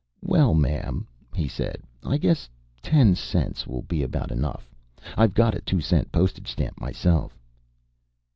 "Well, 0.23 0.55
ma'am," 0.55 1.05
he 1.35 1.47
said, 1.47 1.83
"I 2.03 2.17
guess 2.17 2.49
ten 2.81 3.13
cents 3.13 3.67
will 3.67 3.83
be 3.83 4.01
about 4.01 4.31
enough. 4.31 4.67
I've 5.15 5.35
got 5.35 5.53
a 5.53 5.61
two 5.61 5.79
cent 5.79 6.11
postage 6.11 6.51
stamp 6.51 6.81
myself." 6.81 7.37